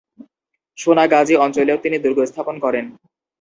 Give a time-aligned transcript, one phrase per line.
[0.77, 2.85] সোনাগাজী অঞ্চলেও তিনি দুর্গ স্থাপন করেন।